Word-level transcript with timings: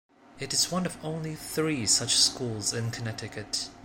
It 0.39 0.51
is 0.51 0.71
one 0.71 0.87
of 0.87 0.97
only 1.05 1.35
three 1.35 1.85
such 1.85 2.15
schools 2.15 2.73
in 2.73 2.89
Connecticut. 2.89 3.69